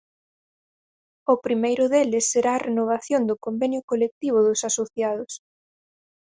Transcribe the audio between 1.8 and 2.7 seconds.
deles será a